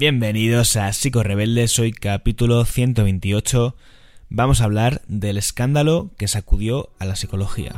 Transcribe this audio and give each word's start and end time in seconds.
Bienvenidos 0.00 0.76
a 0.76 0.92
Psico 0.92 1.24
Rebelde, 1.24 1.66
soy 1.66 1.90
capítulo 1.90 2.64
128. 2.64 3.74
Vamos 4.28 4.60
a 4.60 4.64
hablar 4.64 5.02
del 5.08 5.36
escándalo 5.36 6.12
que 6.16 6.28
sacudió 6.28 6.90
a 7.00 7.04
la 7.04 7.16
psicología. 7.16 7.72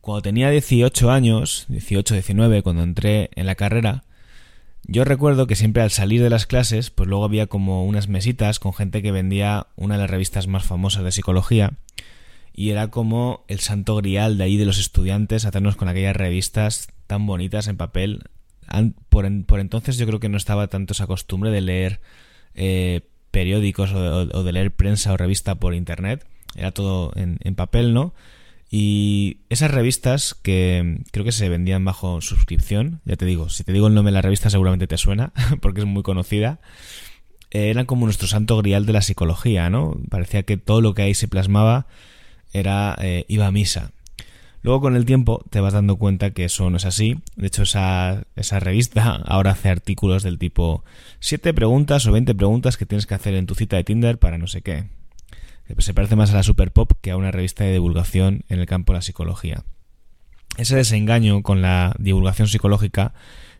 Cuando 0.00 0.22
tenía 0.22 0.50
18 0.50 1.10
años, 1.10 1.66
18, 1.70 2.14
19, 2.14 2.62
cuando 2.62 2.84
entré 2.84 3.30
en 3.34 3.46
la 3.46 3.56
carrera, 3.56 4.04
yo 4.86 5.04
recuerdo 5.04 5.46
que 5.46 5.56
siempre 5.56 5.82
al 5.82 5.90
salir 5.90 6.22
de 6.22 6.30
las 6.30 6.46
clases, 6.46 6.90
pues 6.90 7.08
luego 7.08 7.24
había 7.24 7.46
como 7.46 7.84
unas 7.84 8.08
mesitas 8.08 8.58
con 8.58 8.72
gente 8.72 9.02
que 9.02 9.12
vendía 9.12 9.66
una 9.76 9.94
de 9.94 10.02
las 10.02 10.10
revistas 10.10 10.46
más 10.46 10.64
famosas 10.64 11.04
de 11.04 11.12
psicología 11.12 11.72
y 12.54 12.70
era 12.70 12.88
como 12.88 13.44
el 13.48 13.60
santo 13.60 13.96
grial 13.96 14.38
de 14.38 14.44
ahí 14.44 14.56
de 14.56 14.64
los 14.64 14.78
estudiantes 14.78 15.44
hacernos 15.44 15.76
con 15.76 15.88
aquellas 15.88 16.16
revistas 16.16 16.88
tan 17.06 17.26
bonitas 17.26 17.68
en 17.68 17.76
papel. 17.76 18.24
Por, 19.08 19.26
entonces 19.26 19.96
yo 19.96 20.06
creo 20.06 20.20
que 20.20 20.28
no 20.28 20.36
estaba 20.36 20.66
tanto 20.68 20.92
esa 20.92 21.06
costumbre 21.06 21.50
de 21.50 21.60
leer 21.60 22.00
eh, 22.54 23.02
periódicos 23.30 23.92
o, 23.92 24.42
de 24.42 24.52
leer 24.52 24.72
prensa 24.72 25.12
o 25.12 25.16
revista 25.16 25.54
por 25.54 25.74
internet, 25.74 26.26
era 26.54 26.72
todo 26.72 27.12
en 27.14 27.54
papel, 27.54 27.94
¿no? 27.94 28.12
Y 28.70 29.38
esas 29.48 29.70
revistas 29.70 30.34
que 30.34 31.00
creo 31.10 31.24
que 31.24 31.32
se 31.32 31.48
vendían 31.48 31.84
bajo 31.84 32.20
suscripción, 32.20 33.00
ya 33.04 33.16
te 33.16 33.24
digo, 33.24 33.48
si 33.48 33.64
te 33.64 33.72
digo 33.72 33.86
el 33.86 33.94
nombre 33.94 34.10
de 34.10 34.16
la 34.16 34.22
revista 34.22 34.50
seguramente 34.50 34.86
te 34.86 34.98
suena, 34.98 35.32
porque 35.62 35.80
es 35.80 35.86
muy 35.86 36.02
conocida, 36.02 36.60
eh, 37.50 37.70
eran 37.70 37.86
como 37.86 38.04
nuestro 38.04 38.28
santo 38.28 38.58
grial 38.58 38.84
de 38.84 38.92
la 38.92 39.02
psicología, 39.02 39.70
¿no? 39.70 39.98
Parecía 40.10 40.42
que 40.42 40.58
todo 40.58 40.82
lo 40.82 40.94
que 40.94 41.02
ahí 41.02 41.14
se 41.14 41.28
plasmaba 41.28 41.86
era 42.52 42.96
eh, 43.00 43.24
iba 43.28 43.46
a 43.46 43.52
misa. 43.52 43.92
Luego 44.60 44.82
con 44.82 44.96
el 44.96 45.06
tiempo 45.06 45.44
te 45.48 45.60
vas 45.60 45.72
dando 45.72 45.96
cuenta 45.96 46.32
que 46.32 46.44
eso 46.44 46.68
no 46.68 46.76
es 46.76 46.84
así. 46.84 47.20
De 47.36 47.46
hecho, 47.46 47.62
esa, 47.62 48.24
esa 48.36 48.60
revista 48.60 49.12
ahora 49.24 49.52
hace 49.52 49.70
artículos 49.70 50.22
del 50.22 50.38
tipo 50.38 50.84
7 51.20 51.54
preguntas 51.54 52.06
o 52.06 52.12
20 52.12 52.34
preguntas 52.34 52.76
que 52.76 52.84
tienes 52.84 53.06
que 53.06 53.14
hacer 53.14 53.34
en 53.34 53.46
tu 53.46 53.54
cita 53.54 53.76
de 53.76 53.84
Tinder 53.84 54.18
para 54.18 54.36
no 54.36 54.46
sé 54.46 54.60
qué 54.60 54.98
se 55.78 55.94
parece 55.94 56.16
más 56.16 56.32
a 56.32 56.36
la 56.36 56.42
Super 56.42 56.72
Pop 56.72 56.92
que 57.00 57.10
a 57.10 57.16
una 57.16 57.30
revista 57.30 57.64
de 57.64 57.72
divulgación 57.72 58.42
en 58.48 58.60
el 58.60 58.66
campo 58.66 58.92
de 58.92 58.98
la 58.98 59.02
psicología. 59.02 59.64
Ese 60.56 60.76
desengaño 60.76 61.42
con 61.42 61.62
la 61.62 61.94
divulgación 61.98 62.48
psicológica 62.48 63.12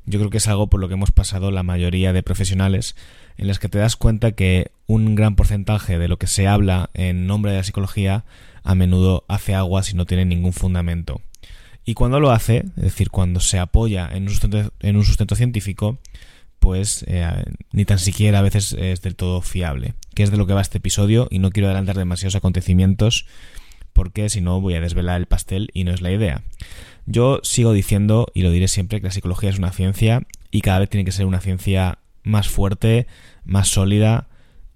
yo 0.09 0.19
creo 0.19 0.31
que 0.31 0.39
es 0.39 0.49
algo 0.49 0.69
por 0.69 0.81
lo 0.81 0.89
que 0.89 0.95
hemos 0.95 1.13
pasado 1.13 1.51
la 1.51 1.63
mayoría 1.63 2.15
de 2.15 2.23
profesionales, 2.23 2.97
en 3.37 3.47
las 3.47 3.59
que 3.59 3.69
te 3.69 3.79
das 3.79 3.97
cuenta 3.97 4.33
que 4.33 4.71
un 4.87 5.15
gran 5.15 5.37
porcentaje 5.37 5.99
de 5.99 6.09
lo 6.09 6.17
que 6.17 6.27
se 6.27 6.49
habla 6.49 6.89
en 6.95 7.27
nombre 7.27 7.53
de 7.53 7.59
la 7.59 7.65
psicología 7.65 8.25
a 8.65 8.75
menudo 8.75 9.25
hace 9.29 9.55
agua 9.55 9.83
si 9.83 9.95
no 9.95 10.07
tiene 10.07 10.25
ningún 10.25 10.55
fundamento. 10.55 11.21
Y 11.85 11.95
cuando 11.95 12.21
lo 12.21 12.31
hace, 12.31 12.65
es 12.77 12.83
decir, 12.83 13.11
cuando 13.11 13.41
se 13.41 13.59
apoya 13.59 14.09
en 14.11 14.25
un 14.25 14.31
sustento, 14.31 14.73
en 14.81 14.97
un 14.97 15.05
sustento 15.05 15.35
científico, 15.35 15.99
pues 16.59 17.05
ni 17.73 17.85
tan 17.85 17.99
siquiera 17.99 18.41
a 18.41 18.43
veces 18.43 18.75
es 18.79 19.03
del 19.03 19.17
todo 19.17 19.43
fiable, 19.43 19.95
que 20.15 20.23
es 20.23 20.31
de 20.31 20.37
lo 20.37 20.47
que 20.47 20.55
va 20.55 20.61
este 20.61 20.79
episodio 20.79 21.29
y 21.31 21.39
no 21.39 21.51
quiero 21.51 21.69
adelantar 21.69 21.97
demasiados 21.97 22.37
acontecimientos 22.37 23.27
porque 23.93 24.29
si 24.29 24.41
no 24.41 24.61
voy 24.61 24.75
a 24.75 24.81
desvelar 24.81 25.21
el 25.21 25.27
pastel 25.27 25.71
y 25.75 25.85
no 25.85 25.93
es 25.93 26.03
la 26.03 26.13
idea. 26.13 26.43
Yo 27.07 27.41
sigo 27.43 27.73
diciendo 27.73 28.29
y 28.35 28.43
lo 28.43 28.51
diré 28.51 28.69
siempre 28.69 29.01
que 29.01 29.07
la 29.07 29.13
psicología 29.13 29.51
es 29.51 29.59
una 29.59 29.73
ciencia 29.73 30.23
y 30.51 30.61
cada 30.61 30.79
vez 30.79 30.89
tiene 30.89 31.05
que 31.05 31.13
ser 31.13 31.27
una 31.27 31.41
ciencia 31.41 31.99
más 32.23 32.49
fuerte, 32.49 33.07
más 33.45 33.69
sólida 33.69 34.29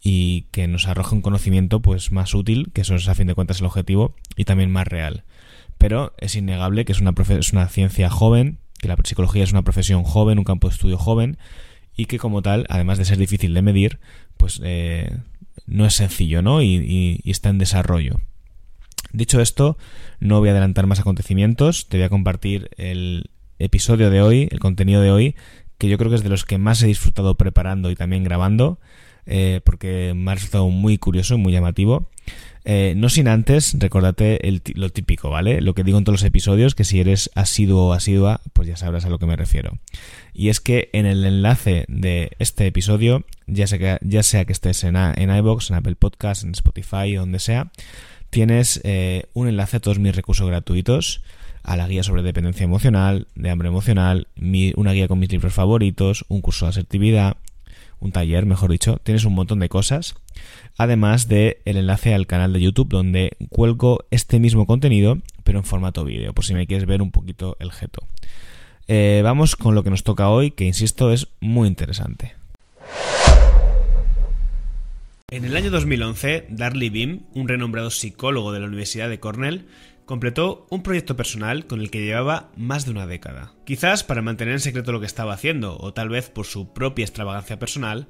y 0.03 0.47
que 0.51 0.67
nos 0.67 0.89
arroje 0.89 1.15
un 1.15 1.23
conocimiento 1.23 1.81
pues 1.81 2.11
más 2.11 2.35
útil, 2.35 2.71
que 2.73 2.81
eso 2.81 2.97
es 2.97 3.09
a 3.09 3.15
fin 3.15 3.29
de 3.29 3.35
cuentas 3.35 3.61
el 3.61 3.67
objetivo, 3.67 4.17
y 4.35 4.45
también 4.45 4.73
más 4.73 4.89
real. 4.89 5.23
Pero 5.79 6.13
es 6.19 6.35
innegable 6.35 6.85
que 6.85 6.93
es 6.93 7.01
una, 7.01 7.15
es 7.39 7.53
una 7.53 7.69
ciencia 7.69 8.11
joven, 8.11 8.59
que 8.79 8.89
la 8.89 8.97
psicología 9.05 9.45
es 9.45 9.53
una 9.53 9.63
profesión 9.63 10.03
joven, 10.03 10.39
un 10.39 10.45
campo 10.45 10.69
de 10.69 10.75
estudio 10.75 10.99
joven, 10.99 11.39
y 11.97 12.07
que 12.07 12.19
como 12.19 12.43
tal, 12.43 12.67
además 12.69 12.99
de 12.99 13.05
ser 13.05 13.19
difícil 13.19 13.55
de 13.55 13.63
medir, 13.63 14.01
pues 14.37 14.61
eh, 14.65 15.19
no 15.67 15.87
es 15.87 15.95
sencillo, 15.95 16.43
¿no? 16.43 16.63
Y, 16.63 17.21
está 17.25 17.51
en 17.51 17.59
desarrollo. 17.59 18.21
Dicho 19.13 19.41
esto, 19.41 19.77
no 20.21 20.41
voy 20.41 20.49
a 20.49 20.53
adelantar 20.53 20.87
más 20.87 21.01
acontecimientos, 21.01 21.89
te 21.89 21.99
voy 21.99 22.05
a 22.05 22.09
compartir 22.09 22.71
el 22.79 23.31
episodio 23.59 24.11
de 24.11 24.23
hoy, 24.23 24.49
el 24.51 24.59
contenido 24.59 25.03
de 25.03 25.11
hoy, 25.11 25.37
que 25.77 25.89
yo 25.89 25.99
creo 25.99 26.11
que 26.11 26.17
es 26.17 26.23
de 26.23 26.31
los 26.31 26.45
que 26.45 26.59
más 26.59 26.83
he 26.83 26.87
disfrutado 26.87 27.35
preparando 27.37 27.91
y 27.91 27.97
también 27.97 28.25
grabando, 28.25 28.81
eh, 29.27 29.61
porque 29.65 30.15
me 30.17 30.31
ha 30.31 30.35
resultado 30.35 30.69
muy 30.69 30.97
curioso 30.97 31.35
y 31.35 31.39
muy 31.39 31.53
llamativo. 31.53 32.09
Eh, 32.65 32.95
no 32.97 33.09
sin 33.09 33.27
antes, 33.27 33.75
recordate 33.79 34.41
lo 34.75 34.91
típico, 34.91 35.31
¿vale? 35.31 35.61
Lo 35.61 35.75
que 35.75 35.83
digo 35.83 35.99
en 35.99 36.05
todos 36.05 36.21
los 36.21 36.27
episodios, 36.27 36.75
que 36.75 36.85
si 36.85 37.01
eres 37.01 37.31
asiduo 37.35 37.89
o 37.89 37.93
asidua, 37.93 38.41
pues 38.53 38.69
ya 38.69 38.77
sabrás 38.77 39.05
a 39.05 39.11
lo 39.11 39.19
que 39.19 39.27
me 39.27 39.37
refiero. 39.37 39.79
Y 40.33 40.49
es 40.49 40.61
que 40.61 40.89
en 40.93 41.07
el 41.07 41.25
enlace 41.25 41.85
de 41.89 42.31
este 42.39 42.67
episodio, 42.67 43.25
ya 43.47 43.67
sea 43.67 43.79
que, 43.79 43.99
ya 44.03 44.23
sea 44.23 44.45
que 44.45 44.53
estés 44.53 44.85
en, 44.85 44.97
en 44.97 45.37
iVoox, 45.37 45.71
en 45.71 45.77
Apple 45.77 45.97
Podcast, 45.97 46.45
en 46.45 46.53
Spotify, 46.53 47.15
donde 47.15 47.41
sea, 47.41 47.73
tienes 48.31 48.81
eh, 48.85 49.25
un 49.35 49.49
enlace 49.49 49.79
a 49.79 49.81
todos 49.81 49.99
mis 49.99 50.15
recursos 50.15 50.47
gratuitos, 50.47 51.23
a 51.63 51.77
la 51.77 51.87
guía 51.87 52.03
sobre 52.03 52.23
dependencia 52.23 52.65
emocional, 52.65 53.29
de 53.35 53.51
hambre 53.51 53.69
emocional, 53.69 54.29
una 54.77 54.93
guía 54.93 55.09
con 55.09 55.19
mis 55.19 55.31
libros 55.31 55.53
favoritos, 55.53 56.25
un 56.29 56.41
curso 56.41 56.67
de 56.67 56.71
asertividad, 56.71 57.37
un 58.03 58.11
taller, 58.11 58.47
mejor 58.47 58.71
dicho, 58.71 58.99
tienes 59.03 59.25
un 59.25 59.35
montón 59.35 59.61
de 59.61 59.69
cosas, 59.69 60.17
además 60.77 61.29
de 61.29 61.63
el 61.65 61.77
enlace 61.77 62.15
al 62.15 62.27
canal 62.27 62.53
de 62.53 62.61
YouTube 62.61 62.89
donde 62.89 63.37
cuelgo 63.49 64.05
este 64.11 64.41
mismo 64.41 64.67
contenido, 64.67 65.19
pero 65.45 65.59
en 65.59 65.65
formato 65.65 66.05
vídeo, 66.05 66.33
por 66.33 66.45
si 66.45 66.53
me 66.53 66.67
quieres 66.67 66.87
ver 66.87 67.01
un 67.01 67.13
poquito 67.13 67.57
el 67.61 67.71
jeto. 67.71 68.07
Eh, 68.89 69.21
vamos 69.23 69.55
con 69.55 69.77
lo 69.77 69.85
que 69.85 69.91
nos 69.91 70.03
toca 70.03 70.29
hoy, 70.29 70.51
que 70.51 70.65
insisto 70.65 71.13
es 71.13 71.29
muy 71.41 71.69
interesante. 71.69 72.35
En 75.31 75.45
el 75.45 75.57
año 75.57 75.71
2011, 75.71 76.47
Darley 76.51 76.91
Beam, 76.91 77.21
un 77.35 77.49
renombrado 77.49 77.91
psicólogo 77.91 78.53
de 78.53 78.61
la 78.61 78.67
Universidad 78.67 79.09
de 79.09 79.21
Cornell, 79.21 79.65
completó 80.05 80.67
un 80.71 80.83
proyecto 80.83 81.17
personal 81.17 81.67
con 81.67 81.81
el 81.81 81.91
que 81.91 82.05
llevaba 82.05 82.51
más 82.57 82.85
de 82.85 82.91
una 82.91 83.07
década. 83.07 83.53
Quizás 83.65 84.05
para 84.05 84.23
mantener 84.23 84.55
en 84.55 84.61
secreto 84.61 84.93
lo 84.93 85.01
que 85.01 85.07
estaba 85.07 85.33
haciendo, 85.33 85.77
o 85.79 85.93
tal 85.93 86.09
vez 86.09 86.31
por 86.31 86.47
su 86.47 86.73
propia 86.73 87.05
extravagancia 87.05 87.59
personal, 87.59 88.09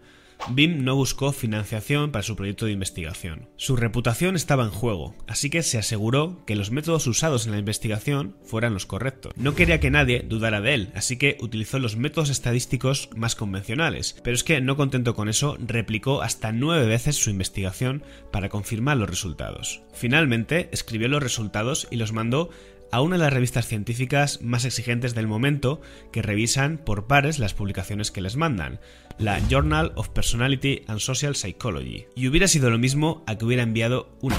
BIM 0.49 0.85
no 0.85 0.97
buscó 0.97 1.33
financiación 1.33 2.11
para 2.11 2.23
su 2.23 2.35
proyecto 2.35 2.67
de 2.67 2.73
investigación. 2.73 3.49
Su 3.57 3.77
reputación 3.77 4.35
estaba 4.35 4.65
en 4.65 4.71
juego, 4.71 5.15
así 5.29 5.51
que 5.51 5.63
se 5.63 5.79
aseguró 5.79 6.45
que 6.47 6.57
los 6.57 6.71
métodos 6.71 7.07
usados 7.07 7.47
en 7.47 7.53
la 7.53 7.59
investigación 7.59 8.37
fueran 8.45 8.75
los 8.75 8.85
correctos. 8.85 9.33
No 9.37 9.55
quería 9.55 9.79
que 9.81 9.91
nadie 9.91 10.25
dudara 10.29 10.61
de 10.61 10.75
él, 10.75 10.93
así 10.95 11.17
que 11.17 11.39
utilizó 11.41 11.79
los 11.79 11.97
métodos 11.97 12.29
estadísticos 12.29 13.09
más 13.15 13.37
convencionales, 13.37 14.17
pero 14.25 14.35
es 14.35 14.43
que 14.43 14.61
no 14.61 14.77
contento 14.77 15.15
con 15.15 15.29
eso, 15.29 15.57
replicó 15.61 16.23
hasta 16.23 16.53
nueve 16.53 16.87
veces 16.87 17.17
su 17.17 17.31
investigación 17.31 18.03
para 18.33 18.49
confirmar 18.49 18.97
los 18.97 19.09
resultados. 19.09 19.83
Finalmente, 19.93 20.69
escribió 20.73 21.09
los 21.09 21.23
resultados 21.23 21.87
y 21.91 21.97
los 21.97 22.13
mandó 22.13 22.51
a 22.93 23.01
una 23.01 23.17
de 23.17 23.25
las 23.25 23.33
revistas 23.33 23.67
científicas 23.67 24.41
más 24.43 24.65
exigentes 24.65 25.15
del 25.15 25.27
momento 25.27 25.81
que 26.13 26.23
revisan 26.23 26.79
por 26.79 27.07
pares 27.07 27.39
las 27.39 27.55
publicaciones 27.55 28.11
que 28.11 28.21
les 28.21 28.37
mandan, 28.37 28.81
la 29.19 29.41
Journal 29.49 29.93
of 29.97 30.11
Personality 30.11 30.83
and 30.87 31.01
Social 31.01 31.35
Psychology. 31.35 32.07
Y 32.15 32.29
hubiera 32.29 32.49
sido 32.49 32.71
lo 32.71 32.79
mismo 32.79 33.25
a 33.27 33.37
que 33.37 33.47
hubiera 33.47 33.63
enviado 33.63 34.15
una. 34.21 34.37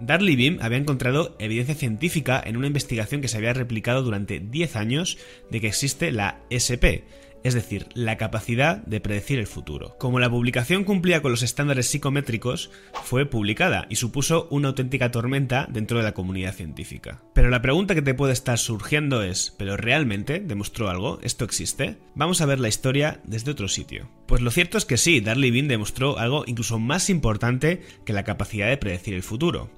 Darley 0.00 0.34
Beam 0.34 0.58
había 0.60 0.78
encontrado 0.78 1.36
evidencia 1.38 1.76
científica 1.76 2.42
en 2.44 2.56
una 2.56 2.66
investigación 2.66 3.20
que 3.20 3.28
se 3.28 3.36
había 3.36 3.52
replicado 3.52 4.02
durante 4.02 4.40
10 4.40 4.76
años 4.76 5.16
de 5.50 5.60
que 5.60 5.68
existe 5.68 6.10
la 6.10 6.40
SP, 6.50 7.06
es 7.44 7.54
decir, 7.54 7.86
la 7.94 8.16
capacidad 8.16 8.78
de 8.84 9.00
predecir 9.00 9.38
el 9.38 9.46
futuro. 9.46 9.96
Como 9.98 10.20
la 10.20 10.30
publicación 10.30 10.84
cumplía 10.84 11.22
con 11.22 11.30
los 11.30 11.42
estándares 11.42 11.86
psicométricos, 11.86 12.70
fue 13.04 13.26
publicada 13.26 13.86
y 13.88 13.96
supuso 13.96 14.48
una 14.50 14.68
auténtica 14.68 15.10
tormenta 15.10 15.66
dentro 15.70 15.98
de 15.98 16.04
la 16.04 16.12
comunidad 16.12 16.54
científica. 16.54 17.22
Pero 17.34 17.50
la 17.50 17.62
pregunta 17.62 17.94
que 17.94 18.02
te 18.02 18.14
puede 18.14 18.32
estar 18.32 18.58
surgiendo 18.58 19.22
es, 19.22 19.54
¿pero 19.58 19.76
realmente 19.76 20.40
demostró 20.40 20.88
algo? 20.88 21.18
¿Esto 21.22 21.44
existe? 21.44 21.96
Vamos 22.14 22.40
a 22.40 22.46
ver 22.46 22.60
la 22.60 22.68
historia 22.68 23.20
desde 23.24 23.50
otro 23.50 23.68
sitio. 23.68 24.08
Pues 24.26 24.40
lo 24.40 24.50
cierto 24.50 24.78
es 24.78 24.84
que 24.84 24.96
sí, 24.96 25.20
Darley 25.20 25.50
Bean 25.50 25.68
demostró 25.68 26.18
algo 26.18 26.44
incluso 26.46 26.78
más 26.78 27.10
importante 27.10 27.82
que 28.04 28.12
la 28.12 28.24
capacidad 28.24 28.68
de 28.68 28.76
predecir 28.76 29.14
el 29.14 29.22
futuro 29.22 29.70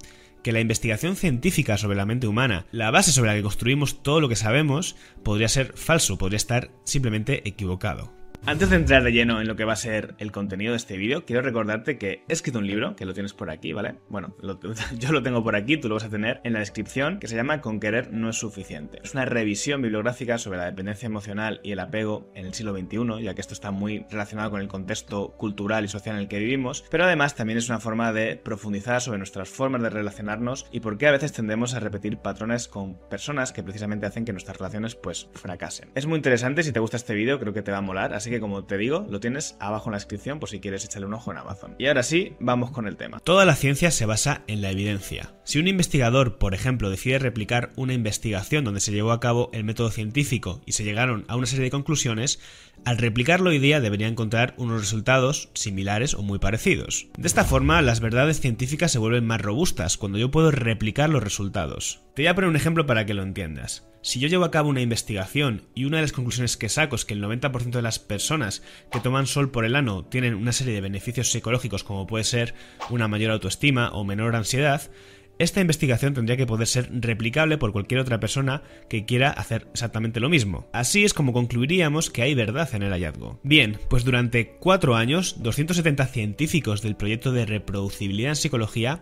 que 0.44 0.52
la 0.52 0.60
investigación 0.60 1.16
científica 1.16 1.78
sobre 1.78 1.96
la 1.96 2.06
mente 2.06 2.28
humana, 2.28 2.66
la 2.70 2.92
base 2.92 3.10
sobre 3.10 3.30
la 3.30 3.36
que 3.36 3.42
construimos 3.42 4.02
todo 4.02 4.20
lo 4.20 4.28
que 4.28 4.36
sabemos, 4.36 4.94
podría 5.24 5.48
ser 5.48 5.72
falso, 5.74 6.18
podría 6.18 6.36
estar 6.36 6.70
simplemente 6.84 7.48
equivocado. 7.48 8.23
Antes 8.46 8.68
de 8.68 8.76
entrar 8.76 9.02
de 9.02 9.10
lleno 9.10 9.40
en 9.40 9.48
lo 9.48 9.56
que 9.56 9.64
va 9.64 9.72
a 9.72 9.76
ser 9.76 10.14
el 10.18 10.30
contenido 10.30 10.72
de 10.72 10.76
este 10.76 10.98
vídeo, 10.98 11.24
quiero 11.24 11.40
recordarte 11.40 11.96
que 11.96 12.24
he 12.28 12.32
escrito 12.34 12.58
un 12.58 12.66
libro, 12.66 12.94
que 12.94 13.06
lo 13.06 13.14
tienes 13.14 13.32
por 13.32 13.48
aquí, 13.48 13.72
¿vale? 13.72 13.94
Bueno, 14.10 14.36
yo 14.98 15.12
lo 15.12 15.22
tengo 15.22 15.42
por 15.42 15.56
aquí, 15.56 15.78
tú 15.78 15.88
lo 15.88 15.94
vas 15.94 16.04
a 16.04 16.10
tener 16.10 16.42
en 16.44 16.52
la 16.52 16.58
descripción, 16.58 17.18
que 17.20 17.26
se 17.26 17.36
llama 17.36 17.62
Con 17.62 17.80
querer 17.80 18.12
no 18.12 18.28
es 18.28 18.36
suficiente. 18.36 19.00
Es 19.02 19.14
una 19.14 19.24
revisión 19.24 19.80
bibliográfica 19.80 20.36
sobre 20.36 20.58
la 20.58 20.66
dependencia 20.66 21.06
emocional 21.06 21.60
y 21.62 21.72
el 21.72 21.78
apego 21.80 22.30
en 22.34 22.44
el 22.44 22.52
siglo 22.52 22.76
XXI, 22.76 23.22
ya 23.22 23.34
que 23.34 23.40
esto 23.40 23.54
está 23.54 23.70
muy 23.70 24.04
relacionado 24.10 24.50
con 24.50 24.60
el 24.60 24.68
contexto 24.68 25.30
cultural 25.38 25.86
y 25.86 25.88
social 25.88 26.16
en 26.16 26.22
el 26.22 26.28
que 26.28 26.38
vivimos, 26.38 26.84
pero 26.90 27.04
además 27.04 27.36
también 27.36 27.56
es 27.56 27.70
una 27.70 27.80
forma 27.80 28.12
de 28.12 28.36
profundizar 28.36 29.00
sobre 29.00 29.16
nuestras 29.16 29.48
formas 29.48 29.80
de 29.80 29.88
relacionarnos 29.88 30.66
y 30.70 30.80
por 30.80 30.98
qué 30.98 31.06
a 31.06 31.12
veces 31.12 31.32
tendemos 31.32 31.72
a 31.72 31.80
repetir 31.80 32.18
patrones 32.18 32.68
con 32.68 33.00
personas 33.08 33.52
que 33.52 33.62
precisamente 33.62 34.04
hacen 34.04 34.26
que 34.26 34.32
nuestras 34.32 34.58
relaciones 34.58 34.96
pues 34.96 35.30
fracasen. 35.32 35.88
Es 35.94 36.04
muy 36.04 36.16
interesante, 36.16 36.62
si 36.62 36.72
te 36.72 36.80
gusta 36.80 36.98
este 36.98 37.14
vídeo 37.14 37.40
creo 37.40 37.54
que 37.54 37.62
te 37.62 37.72
va 37.72 37.78
a 37.78 37.80
molar, 37.80 38.12
así 38.12 38.28
que 38.28 38.33
como 38.40 38.64
te 38.64 38.76
digo, 38.76 39.06
lo 39.08 39.20
tienes 39.20 39.56
abajo 39.60 39.88
en 39.88 39.92
la 39.92 39.98
descripción 39.98 40.40
por 40.40 40.48
si 40.48 40.60
quieres 40.60 40.84
echarle 40.84 41.06
un 41.06 41.14
ojo 41.14 41.32
en 41.32 41.38
Amazon. 41.38 41.74
Y 41.78 41.86
ahora 41.86 42.02
sí, 42.02 42.34
vamos 42.40 42.70
con 42.70 42.86
el 42.86 42.96
tema. 42.96 43.20
Toda 43.20 43.44
la 43.44 43.56
ciencia 43.56 43.90
se 43.90 44.06
basa 44.06 44.42
en 44.46 44.62
la 44.62 44.70
evidencia. 44.70 45.34
Si 45.44 45.58
un 45.58 45.68
investigador, 45.68 46.38
por 46.38 46.54
ejemplo, 46.54 46.90
decide 46.90 47.18
replicar 47.18 47.72
una 47.76 47.92
investigación 47.92 48.64
donde 48.64 48.80
se 48.80 48.92
llevó 48.92 49.12
a 49.12 49.20
cabo 49.20 49.50
el 49.52 49.64
método 49.64 49.90
científico 49.90 50.62
y 50.66 50.72
se 50.72 50.84
llegaron 50.84 51.24
a 51.28 51.36
una 51.36 51.46
serie 51.46 51.64
de 51.64 51.70
conclusiones, 51.70 52.40
al 52.84 52.98
replicarlo 52.98 53.50
hoy 53.50 53.58
día 53.58 53.80
debería 53.80 54.08
encontrar 54.08 54.54
unos 54.56 54.80
resultados 54.80 55.50
similares 55.54 56.14
o 56.14 56.22
muy 56.22 56.38
parecidos. 56.38 57.08
De 57.18 57.28
esta 57.28 57.44
forma, 57.44 57.82
las 57.82 58.00
verdades 58.00 58.40
científicas 58.40 58.92
se 58.92 58.98
vuelven 58.98 59.26
más 59.26 59.40
robustas 59.40 59.96
cuando 59.96 60.18
yo 60.18 60.30
puedo 60.30 60.50
replicar 60.50 61.10
los 61.10 61.22
resultados. 61.22 62.00
Te 62.14 62.22
voy 62.22 62.28
a 62.28 62.34
poner 62.34 62.50
un 62.50 62.56
ejemplo 62.56 62.86
para 62.86 63.06
que 63.06 63.14
lo 63.14 63.22
entiendas. 63.22 63.86
Si 64.04 64.20
yo 64.20 64.28
llevo 64.28 64.44
a 64.44 64.50
cabo 64.50 64.68
una 64.68 64.82
investigación 64.82 65.62
y 65.74 65.86
una 65.86 65.96
de 65.96 66.02
las 66.02 66.12
conclusiones 66.12 66.58
que 66.58 66.68
saco 66.68 66.94
es 66.94 67.06
que 67.06 67.14
el 67.14 67.24
90% 67.24 67.70
de 67.70 67.80
las 67.80 67.98
personas 67.98 68.62
que 68.92 69.00
toman 69.00 69.26
sol 69.26 69.50
por 69.50 69.64
el 69.64 69.74
ano 69.74 70.04
tienen 70.04 70.34
una 70.34 70.52
serie 70.52 70.74
de 70.74 70.82
beneficios 70.82 71.32
psicológicos 71.32 71.84
como 71.84 72.06
puede 72.06 72.24
ser 72.24 72.54
una 72.90 73.08
mayor 73.08 73.30
autoestima 73.30 73.92
o 73.92 74.04
menor 74.04 74.36
ansiedad, 74.36 74.90
esta 75.38 75.62
investigación 75.62 76.12
tendría 76.12 76.36
que 76.36 76.44
poder 76.44 76.66
ser 76.66 76.90
replicable 76.92 77.56
por 77.56 77.72
cualquier 77.72 77.98
otra 77.98 78.20
persona 78.20 78.62
que 78.90 79.06
quiera 79.06 79.30
hacer 79.30 79.68
exactamente 79.72 80.20
lo 80.20 80.28
mismo. 80.28 80.68
Así 80.74 81.04
es 81.04 81.14
como 81.14 81.32
concluiríamos 81.32 82.10
que 82.10 82.20
hay 82.20 82.34
verdad 82.34 82.68
en 82.74 82.82
el 82.82 82.92
hallazgo. 82.92 83.40
Bien, 83.42 83.78
pues 83.88 84.04
durante 84.04 84.58
cuatro 84.60 84.96
años, 84.96 85.42
270 85.42 86.06
científicos 86.08 86.82
del 86.82 86.94
proyecto 86.94 87.32
de 87.32 87.46
reproducibilidad 87.46 88.32
en 88.32 88.36
psicología 88.36 89.00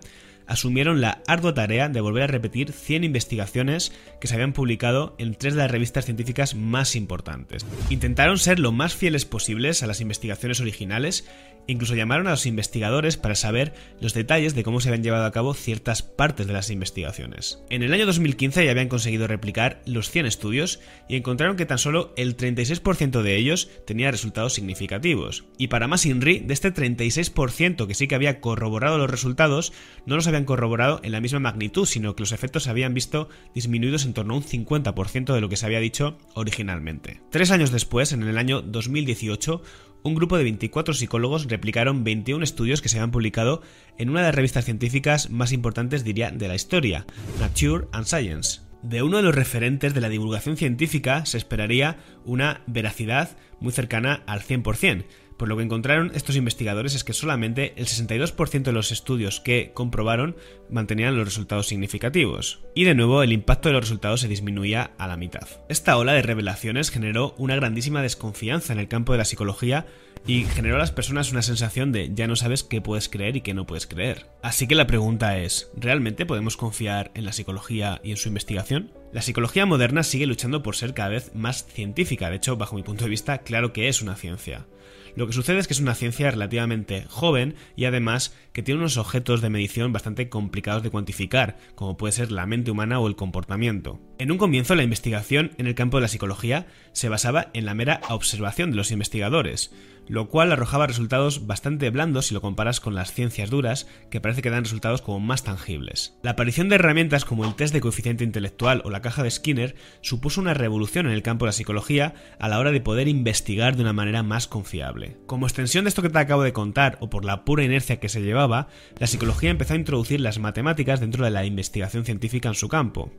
asumieron 0.52 1.00
la 1.00 1.22
ardua 1.26 1.54
tarea 1.54 1.88
de 1.88 2.02
volver 2.02 2.24
a 2.24 2.26
repetir 2.26 2.72
100 2.72 3.04
investigaciones 3.04 3.90
que 4.20 4.28
se 4.28 4.34
habían 4.34 4.52
publicado 4.52 5.14
en 5.16 5.34
tres 5.34 5.54
de 5.54 5.60
las 5.60 5.70
revistas 5.70 6.04
científicas 6.04 6.54
más 6.54 6.94
importantes. 6.94 7.64
Intentaron 7.88 8.38
ser 8.38 8.58
lo 8.58 8.70
más 8.70 8.94
fieles 8.94 9.24
posibles 9.24 9.82
a 9.82 9.86
las 9.86 10.02
investigaciones 10.02 10.60
originales 10.60 11.24
Incluso 11.66 11.94
llamaron 11.94 12.26
a 12.26 12.30
los 12.30 12.46
investigadores 12.46 13.16
para 13.16 13.36
saber 13.36 13.72
los 14.00 14.14
detalles 14.14 14.54
de 14.54 14.64
cómo 14.64 14.80
se 14.80 14.88
habían 14.88 15.04
llevado 15.04 15.24
a 15.24 15.30
cabo 15.30 15.54
ciertas 15.54 16.02
partes 16.02 16.46
de 16.46 16.52
las 16.52 16.70
investigaciones. 16.70 17.62
En 17.70 17.82
el 17.82 17.92
año 17.92 18.06
2015 18.06 18.64
ya 18.64 18.70
habían 18.70 18.88
conseguido 18.88 19.28
replicar 19.28 19.80
los 19.86 20.10
100 20.10 20.26
estudios 20.26 20.80
y 21.08 21.16
encontraron 21.16 21.56
que 21.56 21.66
tan 21.66 21.78
solo 21.78 22.12
el 22.16 22.36
36% 22.36 23.22
de 23.22 23.36
ellos 23.36 23.70
tenía 23.86 24.10
resultados 24.10 24.54
significativos. 24.54 25.44
Y 25.56 25.68
para 25.68 25.86
más 25.86 26.04
INRI, 26.04 26.40
de 26.40 26.52
este 26.52 26.74
36% 26.74 27.86
que 27.86 27.94
sí 27.94 28.08
que 28.08 28.14
había 28.16 28.40
corroborado 28.40 28.98
los 28.98 29.10
resultados, 29.10 29.72
no 30.04 30.16
los 30.16 30.26
habían 30.26 30.41
corroborado 30.44 31.00
en 31.02 31.12
la 31.12 31.20
misma 31.20 31.40
magnitud, 31.40 31.86
sino 31.86 32.14
que 32.14 32.22
los 32.22 32.32
efectos 32.32 32.64
se 32.64 32.70
habían 32.70 32.94
visto 32.94 33.28
disminuidos 33.54 34.04
en 34.04 34.14
torno 34.14 34.34
a 34.34 34.36
un 34.38 34.44
50% 34.44 35.34
de 35.34 35.40
lo 35.40 35.48
que 35.48 35.56
se 35.56 35.66
había 35.66 35.80
dicho 35.80 36.18
originalmente. 36.34 37.20
Tres 37.30 37.50
años 37.50 37.70
después, 37.70 38.12
en 38.12 38.22
el 38.22 38.38
año 38.38 38.62
2018, 38.62 39.62
un 40.04 40.14
grupo 40.14 40.36
de 40.36 40.44
24 40.44 40.94
psicólogos 40.94 41.46
replicaron 41.48 42.04
21 42.04 42.42
estudios 42.42 42.82
que 42.82 42.88
se 42.88 42.98
habían 42.98 43.12
publicado 43.12 43.62
en 43.98 44.10
una 44.10 44.20
de 44.20 44.26
las 44.26 44.34
revistas 44.34 44.64
científicas 44.64 45.30
más 45.30 45.52
importantes, 45.52 46.04
diría, 46.04 46.30
de 46.30 46.48
la 46.48 46.54
historia, 46.54 47.06
Nature 47.40 47.86
and 47.92 48.06
Science. 48.06 48.60
De 48.82 49.02
uno 49.02 49.18
de 49.18 49.22
los 49.22 49.34
referentes 49.34 49.94
de 49.94 50.00
la 50.00 50.08
divulgación 50.08 50.56
científica 50.56 51.24
se 51.24 51.38
esperaría 51.38 51.98
una 52.24 52.62
veracidad 52.66 53.36
muy 53.60 53.72
cercana 53.72 54.24
al 54.26 54.40
100%, 54.40 55.04
por 55.42 55.48
lo 55.48 55.56
que 55.56 55.64
encontraron 55.64 56.12
estos 56.14 56.36
investigadores 56.36 56.94
es 56.94 57.02
que 57.02 57.12
solamente 57.12 57.72
el 57.74 57.86
62% 57.86 58.62
de 58.62 58.70
los 58.70 58.92
estudios 58.92 59.40
que 59.40 59.72
comprobaron 59.74 60.36
mantenían 60.70 61.16
los 61.16 61.24
resultados 61.24 61.66
significativos. 61.66 62.60
Y 62.76 62.84
de 62.84 62.94
nuevo 62.94 63.24
el 63.24 63.32
impacto 63.32 63.68
de 63.68 63.72
los 63.72 63.82
resultados 63.82 64.20
se 64.20 64.28
disminuía 64.28 64.92
a 64.98 65.08
la 65.08 65.16
mitad. 65.16 65.48
Esta 65.68 65.96
ola 65.96 66.12
de 66.12 66.22
revelaciones 66.22 66.92
generó 66.92 67.34
una 67.38 67.56
grandísima 67.56 68.02
desconfianza 68.02 68.72
en 68.72 68.78
el 68.78 68.86
campo 68.86 69.10
de 69.10 69.18
la 69.18 69.24
psicología 69.24 69.86
y 70.28 70.44
generó 70.44 70.76
a 70.76 70.78
las 70.78 70.92
personas 70.92 71.32
una 71.32 71.42
sensación 71.42 71.90
de 71.90 72.12
ya 72.14 72.28
no 72.28 72.36
sabes 72.36 72.62
qué 72.62 72.80
puedes 72.80 73.08
creer 73.08 73.34
y 73.34 73.40
qué 73.40 73.52
no 73.52 73.66
puedes 73.66 73.88
creer. 73.88 74.28
Así 74.42 74.68
que 74.68 74.76
la 74.76 74.86
pregunta 74.86 75.38
es, 75.38 75.72
¿realmente 75.74 76.24
podemos 76.24 76.56
confiar 76.56 77.10
en 77.14 77.24
la 77.24 77.32
psicología 77.32 78.00
y 78.04 78.12
en 78.12 78.16
su 78.16 78.28
investigación? 78.28 78.92
La 79.12 79.22
psicología 79.22 79.66
moderna 79.66 80.04
sigue 80.04 80.26
luchando 80.26 80.62
por 80.62 80.76
ser 80.76 80.94
cada 80.94 81.08
vez 81.08 81.34
más 81.34 81.66
científica, 81.66 82.30
de 82.30 82.36
hecho, 82.36 82.56
bajo 82.56 82.76
mi 82.76 82.84
punto 82.84 83.02
de 83.02 83.10
vista, 83.10 83.38
claro 83.38 83.72
que 83.72 83.88
es 83.88 84.02
una 84.02 84.14
ciencia. 84.14 84.66
Lo 85.14 85.26
que 85.26 85.32
sucede 85.32 85.58
es 85.58 85.66
que 85.66 85.74
es 85.74 85.80
una 85.80 85.94
ciencia 85.94 86.30
relativamente 86.30 87.04
joven 87.08 87.54
y 87.76 87.84
además 87.84 88.34
que 88.52 88.62
tiene 88.62 88.80
unos 88.80 88.96
objetos 88.96 89.42
de 89.42 89.50
medición 89.50 89.92
bastante 89.92 90.28
complicados 90.28 90.82
de 90.82 90.90
cuantificar, 90.90 91.58
como 91.74 91.96
puede 91.96 92.12
ser 92.12 92.32
la 92.32 92.46
mente 92.46 92.70
humana 92.70 92.98
o 92.98 93.08
el 93.08 93.16
comportamiento. 93.16 94.00
En 94.18 94.32
un 94.32 94.38
comienzo 94.38 94.74
la 94.74 94.82
investigación 94.82 95.52
en 95.58 95.66
el 95.66 95.74
campo 95.74 95.98
de 95.98 96.02
la 96.02 96.08
psicología 96.08 96.66
se 96.92 97.08
basaba 97.08 97.50
en 97.52 97.66
la 97.66 97.74
mera 97.74 98.00
observación 98.08 98.70
de 98.70 98.76
los 98.76 98.90
investigadores, 98.90 99.72
lo 100.08 100.28
cual 100.28 100.52
arrojaba 100.52 100.86
resultados 100.86 101.46
bastante 101.46 101.90
blandos 101.90 102.26
si 102.26 102.34
lo 102.34 102.40
comparas 102.40 102.80
con 102.80 102.94
las 102.94 103.12
ciencias 103.12 103.50
duras, 103.50 103.86
que 104.10 104.20
parece 104.20 104.42
que 104.42 104.50
dan 104.50 104.64
resultados 104.64 105.02
como 105.02 105.20
más 105.20 105.44
tangibles. 105.44 106.16
La 106.22 106.32
aparición 106.32 106.68
de 106.68 106.76
herramientas 106.76 107.24
como 107.24 107.44
el 107.44 107.54
test 107.54 107.72
de 107.72 107.80
coeficiente 107.80 108.24
intelectual 108.24 108.82
o 108.84 108.90
la 108.90 109.02
caja 109.02 109.22
de 109.22 109.30
Skinner 109.30 109.74
supuso 110.00 110.40
una 110.40 110.54
revolución 110.54 111.06
en 111.06 111.12
el 111.12 111.22
campo 111.22 111.44
de 111.44 111.48
la 111.48 111.52
psicología 111.52 112.14
a 112.38 112.48
la 112.48 112.58
hora 112.58 112.72
de 112.72 112.80
poder 112.80 113.08
investigar 113.08 113.76
de 113.76 113.82
una 113.82 113.92
manera 113.92 114.22
más 114.22 114.46
confiable. 114.46 115.16
Como 115.26 115.46
extensión 115.46 115.84
de 115.84 115.88
esto 115.88 116.02
que 116.02 116.10
te 116.10 116.18
acabo 116.18 116.42
de 116.42 116.52
contar, 116.52 116.98
o 117.00 117.10
por 117.10 117.24
la 117.24 117.44
pura 117.44 117.64
inercia 117.64 118.00
que 118.00 118.08
se 118.08 118.22
llevaba, 118.22 118.68
la 118.98 119.06
psicología 119.06 119.50
empezó 119.50 119.74
a 119.74 119.76
introducir 119.76 120.20
las 120.20 120.38
matemáticas 120.38 121.00
dentro 121.00 121.24
de 121.24 121.30
la 121.30 121.44
investigación 121.44 122.04
científica 122.04 122.48
en 122.48 122.54
su 122.54 122.68
campo, 122.68 123.12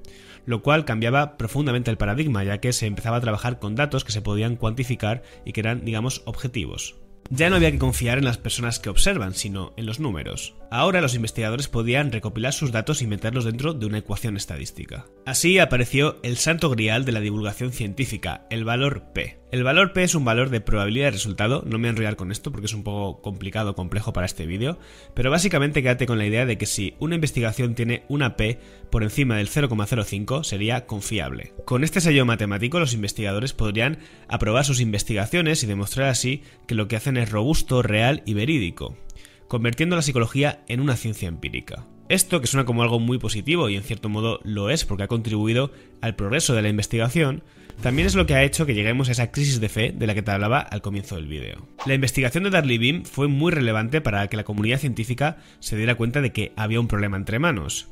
lo 0.46 0.62
cual 0.62 0.86
cambiaba 0.86 1.38
profundamente 1.38 1.92
el 1.92 1.98
paradigma, 1.98 2.44
ya 2.44 2.60
que 2.60 2.74
se 2.74 2.86
empezaba 2.86 3.18
a 3.18 3.22
trabajar 3.22 3.60
con 3.60 3.76
datos 3.76 4.04
que 4.04 4.12
se 4.12 4.22
podían 4.22 4.56
cuantificar 4.56 5.24
y 5.46 5.54
que 5.54 5.62
eran, 5.62 5.86
digamos, 5.86 6.22
objetivos. 6.26 7.03
Ya 7.30 7.50
no 7.50 7.56
había 7.56 7.72
que 7.72 7.80
confiar 7.80 8.18
en 8.18 8.26
las 8.26 8.38
personas 8.38 8.80
que 8.80 8.90
observan, 8.90 9.34
sino 9.34 9.74
en 9.78 9.86
los 9.86 10.00
números. 10.00 10.56
Ahora 10.70 11.02
los 11.02 11.14
investigadores 11.14 11.68
podían 11.68 12.12
recopilar 12.12 12.52
sus 12.52 12.72
datos 12.72 13.04
y 13.04 13.08
meterlos 13.08 13.46
dentro 13.46 13.74
de 13.74 13.86
una 13.86 14.00
ecuación 14.00 14.38
estadística. 14.38 15.06
Así 15.26 15.60
apareció 15.60 16.18
el 16.24 16.38
santo 16.38 16.70
grial 16.72 17.06
de 17.06 17.12
la 17.12 17.20
divulgación 17.20 17.72
científica, 17.72 18.48
el 18.50 18.66
valor 18.66 19.04
P. 19.14 19.38
El 19.52 19.64
valor 19.64 19.94
P 19.94 20.02
es 20.02 20.16
un 20.16 20.26
valor 20.26 20.50
de 20.50 20.62
probabilidad 20.62 21.06
de 21.06 21.12
resultado, 21.12 21.64
no 21.68 21.78
me 21.78 21.88
enrollar 21.88 22.16
con 22.16 22.32
esto 22.32 22.52
porque 22.52 22.66
es 22.66 22.74
un 22.74 22.84
poco 22.84 23.22
complicado, 23.22 23.76
complejo 23.76 24.12
para 24.12 24.26
este 24.26 24.48
vídeo, 24.48 24.80
pero 25.14 25.30
básicamente 25.30 25.84
quédate 25.84 26.08
con 26.08 26.18
la 26.18 26.26
idea 26.26 26.48
de 26.48 26.58
que 26.58 26.66
si 26.66 26.96
una 26.98 27.14
investigación 27.14 27.76
tiene 27.76 28.04
una 28.10 28.36
P 28.36 28.58
por 28.90 29.04
encima 29.04 29.38
del 29.38 29.50
0,05 29.50 30.44
sería 30.44 30.88
confiable. 30.88 31.54
Con 31.66 31.84
este 31.84 32.02
sello 32.02 32.26
matemático 32.26 32.80
los 32.80 32.96
investigadores 32.96 33.54
podrían 33.54 34.00
aprobar 34.28 34.66
sus 34.66 34.80
investigaciones 34.80 35.64
y 35.64 35.68
demostrar 35.68 36.10
así 36.10 36.42
que 36.66 36.74
lo 36.74 36.88
que 36.88 36.96
hacen 36.96 37.13
es 37.18 37.32
robusto, 37.32 37.82
real 37.82 38.24
y 38.26 38.34
verídico 38.34 38.98
convirtiendo 39.54 39.96
la 39.96 40.02
psicología 40.02 40.64
en 40.68 40.80
una 40.80 40.96
ciencia 40.96 41.28
empírica. 41.28 41.86
Esto, 42.10 42.42
que 42.42 42.48
suena 42.48 42.66
como 42.66 42.82
algo 42.82 43.00
muy 43.00 43.20
positivo 43.20 43.70
y 43.70 43.76
en 43.76 43.84
cierto 43.84 44.10
modo 44.10 44.40
lo 44.44 44.72
es 44.72 44.84
porque 44.84 45.04
ha 45.04 45.08
contribuido 45.08 45.72
al 46.02 46.16
progreso 46.16 46.56
de 46.56 46.64
la 46.64 46.70
investigación, 46.70 47.44
también 47.84 48.08
es 48.08 48.16
lo 48.16 48.26
que 48.26 48.34
ha 48.34 48.44
hecho 48.44 48.66
que 48.66 48.74
lleguemos 48.74 49.10
a 49.10 49.12
esa 49.12 49.30
crisis 49.32 49.60
de 49.60 49.70
fe 49.70 49.92
de 49.92 50.08
la 50.08 50.16
que 50.16 50.24
te 50.24 50.32
hablaba 50.32 50.58
al 50.58 50.82
comienzo 50.82 51.18
del 51.18 51.28
vídeo. 51.28 51.68
La 51.86 51.94
investigación 51.94 52.46
de 52.46 52.50
Darley 52.50 52.80
Beam 52.80 53.06
fue 53.06 53.28
muy 53.28 53.52
relevante 53.52 54.02
para 54.02 54.28
que 54.28 54.38
la 54.38 54.44
comunidad 54.44 54.80
científica 54.80 55.38
se 55.60 55.78
diera 55.78 55.94
cuenta 55.94 56.22
de 56.22 56.32
que 56.32 56.52
había 56.56 56.80
un 56.80 56.88
problema 56.88 57.18
entre 57.18 57.38
manos. 57.38 57.90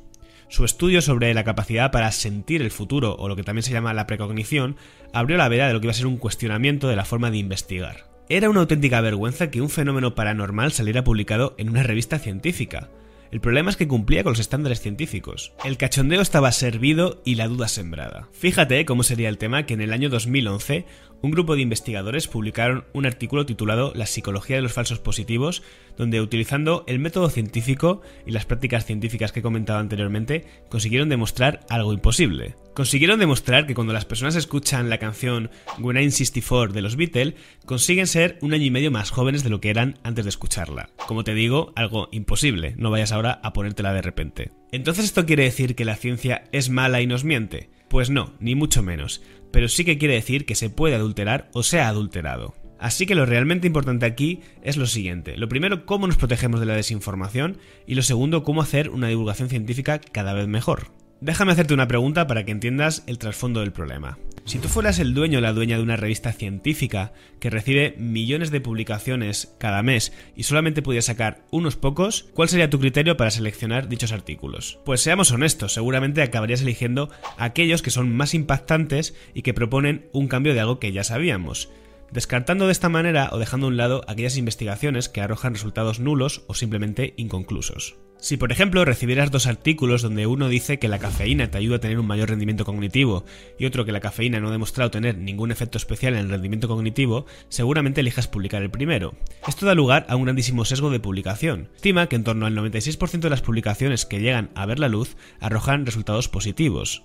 Su 0.50 0.66
estudio 0.66 1.04
sobre 1.04 1.32
la 1.36 1.44
capacidad 1.44 1.92
para 1.92 2.12
sentir 2.12 2.64
el 2.64 2.72
futuro, 2.72 3.16
o 3.20 3.30
lo 3.30 3.36
que 3.36 3.44
también 3.44 3.62
se 3.62 3.72
llama 3.72 3.94
la 3.94 4.08
precognición, 4.08 4.78
abrió 5.14 5.38
la 5.38 5.48
veda 5.48 5.68
de 5.68 5.74
lo 5.74 5.80
que 5.80 5.86
iba 5.86 5.92
a 5.92 5.94
ser 5.94 6.08
un 6.08 6.18
cuestionamiento 6.18 6.88
de 6.88 6.96
la 6.96 7.06
forma 7.06 7.30
de 7.30 7.38
investigar. 7.38 8.11
Era 8.30 8.50
una 8.50 8.62
auténtica 8.62 9.02
vergüenza 9.02 9.52
que 9.52 9.62
un 9.62 9.70
fenómeno 9.70 10.16
paranormal 10.16 10.72
saliera 10.72 11.04
publicado 11.04 11.56
en 11.58 11.70
una 11.70 11.84
revista 11.84 12.20
científica. 12.20 12.90
El 13.32 13.40
problema 13.40 13.70
es 13.70 13.78
que 13.78 13.88
cumplía 13.88 14.24
con 14.24 14.34
los 14.34 14.40
estándares 14.40 14.82
científicos. 14.82 15.54
El 15.64 15.78
cachondeo 15.78 16.22
estaba 16.22 16.52
servido 16.52 17.22
y 17.24 17.36
la 17.36 17.48
duda 17.48 17.70
sembrada. 17.70 18.28
Fíjate 18.34 18.84
cómo 18.86 19.04
sería 19.04 19.30
el 19.30 19.38
tema 19.38 19.66
que 19.66 19.74
en 19.74 19.82
el 19.82 19.94
año 19.94 20.10
2011 20.10 20.86
un 21.22 21.32
grupo 21.32 21.56
de 21.56 21.62
investigadores 21.62 22.28
publicaron 22.28 22.86
un 22.94 23.06
artículo 23.06 23.46
titulado 23.46 23.92
La 23.96 24.06
psicología 24.06 24.56
de 24.56 24.62
los 24.62 24.74
falsos 24.74 25.00
positivos, 25.00 25.62
donde 25.98 26.22
utilizando 26.22 26.84
el 26.88 27.00
método 27.00 27.30
científico 27.30 28.02
y 28.26 28.32
las 28.32 28.46
prácticas 28.46 28.86
científicas 28.86 29.32
que 29.32 29.42
he 29.42 29.44
comentado 29.44 29.80
anteriormente, 29.80 30.46
consiguieron 30.70 31.10
demostrar 31.10 31.60
algo 31.70 31.94
imposible. 31.94 32.56
Consiguieron 32.74 33.20
demostrar 33.20 33.68
que 33.68 33.76
cuando 33.76 33.94
las 33.94 34.06
personas 34.06 34.36
escuchan 34.36 34.90
la 34.90 34.98
canción 34.98 35.52
When 35.80 35.98
I'm 35.98 36.12
64 36.12 36.74
de 36.74 36.82
los 36.82 36.96
Beatles, 36.96 37.36
consiguen 37.66 38.08
ser 38.08 38.38
un 38.42 38.54
año 38.54 38.66
y 38.66 38.72
medio 38.72 38.92
más 38.92 39.12
jóvenes 39.12 39.44
de 39.44 39.50
lo 39.50 39.62
que 39.62 39.70
eran 39.70 40.00
antes 40.04 40.26
de 40.26 40.30
escucharla. 40.30 40.90
Como 41.08 41.24
te 41.24 41.34
digo, 41.34 41.74
algo 41.76 42.10
imposible, 42.12 42.74
no 42.78 42.90
vayas 42.90 43.12
ahora 43.12 43.40
a 43.44 43.54
ponértela 43.54 43.94
de 43.94 44.02
repente. 44.02 44.52
Entonces 44.72 45.06
esto 45.06 45.26
quiere 45.26 45.44
decir 45.44 45.76
que 45.76 45.86
la 45.86 45.98
ciencia 45.98 46.46
es 46.52 46.70
mala 46.70 47.02
y 47.02 47.08
nos 47.08 47.26
miente. 47.26 47.70
Pues 47.90 48.10
no, 48.10 48.34
ni 48.40 48.56
mucho 48.56 48.82
menos, 48.84 49.22
pero 49.52 49.68
sí 49.68 49.86
que 49.86 49.98
quiere 49.98 50.16
decir 50.16 50.46
que 50.46 50.56
se 50.56 50.70
puede 50.70 50.96
adulterar 50.96 51.50
o 51.54 51.64
se 51.64 51.80
ha 51.80 51.88
adulterado. 51.88 52.54
Así 52.80 53.06
que 53.06 53.14
lo 53.14 53.28
realmente 53.28 53.68
importante 53.68 54.08
aquí 54.08 54.40
es 54.64 54.76
lo 54.76 54.88
siguiente. 54.88 55.38
Lo 55.38 55.48
primero, 55.48 55.86
cómo 55.86 56.08
nos 56.08 56.18
protegemos 56.18 56.60
de 56.60 56.66
la 56.66 56.76
desinformación 56.76 57.58
y 57.86 57.94
lo 57.94 58.02
segundo, 58.02 58.44
cómo 58.44 58.64
hacer 58.64 58.90
una 58.90 59.08
divulgación 59.08 59.50
científica 59.50 60.00
cada 60.00 60.34
vez 60.34 60.48
mejor. 60.48 60.88
Déjame 61.20 61.52
hacerte 61.52 61.76
una 61.76 61.88
pregunta 61.88 62.26
para 62.26 62.44
que 62.44 62.52
entiendas 62.52 63.04
el 63.06 63.20
trasfondo 63.20 63.60
del 63.60 63.72
problema. 63.72 64.18
Si 64.46 64.60
tú 64.60 64.68
fueras 64.68 65.00
el 65.00 65.14
dueño 65.14 65.38
o 65.38 65.42
la 65.42 65.54
dueña 65.54 65.78
de 65.78 65.84
una 65.84 65.98
revista 65.98 66.34
científica 66.34 67.14
que 67.40 67.50
recibe 67.50 67.96
millones 67.98 68.52
de 68.52 68.60
publicaciones 68.60 69.56
cada 69.60 69.84
mes 69.84 70.14
y 70.36 70.44
solamente 70.44 70.82
pudieras 70.82 71.06
sacar 71.06 71.46
unos 71.52 71.76
pocos, 71.76 72.28
¿cuál 72.34 72.50
sería 72.50 72.70
tu 72.70 72.80
criterio 72.80 73.18
para 73.18 73.32
seleccionar 73.32 73.88
dichos 73.88 74.12
artículos? 74.12 74.80
Pues 74.84 75.02
seamos 75.02 75.32
honestos, 75.32 75.74
seguramente 75.74 76.22
acabarías 76.22 76.62
eligiendo 76.62 77.10
aquellos 77.38 77.82
que 77.82 77.92
son 77.92 78.16
más 78.16 78.34
impactantes 78.34 79.16
y 79.34 79.44
que 79.44 79.54
proponen 79.54 80.10
un 80.12 80.28
cambio 80.28 80.54
de 80.54 80.60
algo 80.60 80.80
que 80.80 80.92
ya 80.92 81.04
sabíamos 81.04 81.70
descartando 82.12 82.66
de 82.66 82.74
esta 82.74 82.90
manera 82.90 83.30
o 83.32 83.40
dejando 83.40 83.68
a 83.68 83.70
un 83.70 83.78
lado 83.78 84.02
aquellas 84.08 84.38
investigaciones 84.38 85.10
que 85.10 85.22
arrojan 85.22 85.54
resultados 85.54 86.00
nulos 86.00 86.44
o 86.48 86.54
simplemente 86.54 87.14
inconclusos. 87.18 87.96
Si 88.22 88.38
por 88.38 88.52
ejemplo 88.52 88.86
recibieras 88.86 89.32
dos 89.32 89.48
artículos 89.48 90.04
donde 90.04 90.28
uno 90.28 90.48
dice 90.48 90.78
que 90.78 90.88
la 90.88 91.00
cafeína 91.00 91.50
te 91.50 91.58
ayuda 91.58 91.78
a 91.78 91.80
tener 91.80 92.00
un 92.00 92.06
mayor 92.06 92.30
rendimiento 92.30 92.66
cognitivo 92.66 93.26
y 93.58 93.66
otro 93.66 93.84
que 93.84 93.92
la 93.92 94.00
cafeína 94.00 94.40
no 94.40 94.50
ha 94.50 94.52
demostrado 94.52 94.92
tener 94.92 95.18
ningún 95.18 95.50
efecto 95.52 95.80
especial 95.80 96.14
en 96.14 96.20
el 96.20 96.30
rendimiento 96.30 96.68
cognitivo, 96.68 97.26
seguramente 97.50 98.02
elijas 98.02 98.28
publicar 98.28 98.62
el 98.62 98.70
primero. 98.70 99.16
Esto 99.48 99.66
da 99.66 99.74
lugar 99.74 100.06
a 100.08 100.16
un 100.18 100.26
grandísimo 100.26 100.66
sesgo 100.66 100.92
de 100.92 101.00
publicación. 101.00 101.70
Estima 101.76 102.06
que 102.06 102.16
en 102.16 102.24
torno 102.24 102.46
al 102.46 102.56
96% 102.56 103.22
de 103.22 103.30
las 103.32 103.42
publicaciones 103.42 104.06
que 104.06 104.20
llegan 104.20 104.52
a 104.54 104.68
ver 104.68 104.78
la 104.78 104.88
luz 104.88 105.18
arrojan 105.40 105.88
resultados 105.88 106.30
positivos 106.30 107.02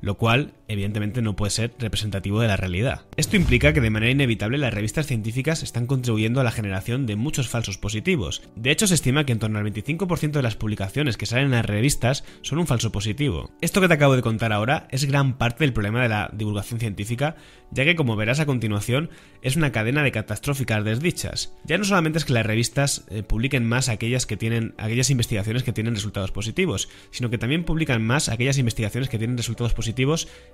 lo 0.00 0.16
cual 0.16 0.54
evidentemente 0.68 1.22
no 1.22 1.36
puede 1.36 1.50
ser 1.50 1.72
representativo 1.78 2.40
de 2.40 2.48
la 2.48 2.56
realidad. 2.56 3.02
Esto 3.16 3.36
implica 3.36 3.72
que 3.72 3.80
de 3.80 3.90
manera 3.90 4.12
inevitable 4.12 4.58
las 4.58 4.74
revistas 4.74 5.06
científicas 5.06 5.62
están 5.62 5.86
contribuyendo 5.86 6.40
a 6.40 6.44
la 6.44 6.50
generación 6.50 7.06
de 7.06 7.16
muchos 7.16 7.48
falsos 7.48 7.78
positivos. 7.78 8.42
De 8.56 8.70
hecho, 8.70 8.86
se 8.86 8.94
estima 8.94 9.24
que 9.24 9.32
en 9.32 9.38
torno 9.38 9.58
al 9.58 9.64
25% 9.64 10.32
de 10.32 10.42
las 10.42 10.56
publicaciones 10.56 11.16
que 11.16 11.26
salen 11.26 11.46
en 11.46 11.50
las 11.52 11.66
revistas 11.66 12.24
son 12.42 12.58
un 12.58 12.66
falso 12.66 12.92
positivo. 12.92 13.50
Esto 13.60 13.80
que 13.80 13.88
te 13.88 13.94
acabo 13.94 14.16
de 14.16 14.22
contar 14.22 14.52
ahora 14.52 14.88
es 14.90 15.04
gran 15.04 15.36
parte 15.38 15.64
del 15.64 15.72
problema 15.72 16.02
de 16.02 16.08
la 16.08 16.30
divulgación 16.32 16.80
científica, 16.80 17.36
ya 17.70 17.84
que 17.84 17.96
como 17.96 18.16
verás 18.16 18.40
a 18.40 18.46
continuación, 18.46 19.10
es 19.42 19.56
una 19.56 19.72
cadena 19.72 20.02
de 20.02 20.12
catastróficas 20.12 20.84
desdichas. 20.84 21.54
Ya 21.64 21.78
no 21.78 21.84
solamente 21.84 22.18
es 22.18 22.24
que 22.24 22.32
las 22.32 22.46
revistas 22.46 23.04
eh, 23.10 23.22
publiquen 23.22 23.64
más 23.64 23.88
aquellas 23.88 24.26
que 24.26 24.36
tienen 24.36 24.74
aquellas 24.78 25.10
investigaciones 25.10 25.62
que 25.62 25.72
tienen 25.72 25.94
resultados 25.94 26.32
positivos, 26.32 26.88
sino 27.10 27.30
que 27.30 27.38
también 27.38 27.64
publican 27.64 28.04
más 28.04 28.28
aquellas 28.28 28.58
investigaciones 28.58 29.08
que 29.08 29.18
tienen 29.18 29.36
resultados 29.36 29.72
positivos 29.72 29.83